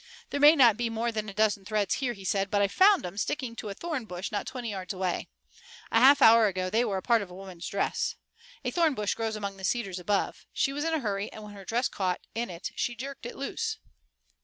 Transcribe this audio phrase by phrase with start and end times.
[0.31, 3.05] "There may not be more than a dozen threads here," he said, "but I found
[3.05, 5.27] 'em sticking to a thorn bush not twenty yards away.
[5.91, 8.15] A half hour ago they were a part of a woman's dress.
[8.65, 10.47] A thorn bush grows among the cedars above.
[10.51, 13.35] She was in a hurry, and when her dress caught in it she jerked it
[13.35, 13.77] loose."